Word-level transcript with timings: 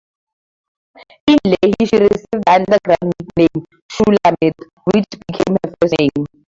In 1.27 1.37
"Lehi" 1.45 1.85
she 1.87 1.97
received 1.97 2.25
the 2.31 2.41
underground 2.51 3.13
nickname 3.19 3.65
"Shulamit" 3.91 4.53
which 4.95 5.05
became 5.27 5.57
her 5.63 5.75
first 5.79 5.93
name. 5.99 6.25